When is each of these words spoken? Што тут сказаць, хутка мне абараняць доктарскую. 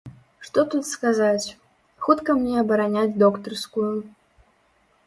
Што 0.47 0.63
тут 0.73 0.87
сказаць, 0.91 1.47
хутка 2.07 2.37
мне 2.41 2.55
абараняць 2.63 3.17
доктарскую. 3.27 3.89